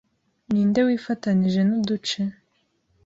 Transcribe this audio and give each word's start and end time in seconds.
Ninde 0.51 0.79
wifatanije 0.87 1.61
nuduce 1.67 2.19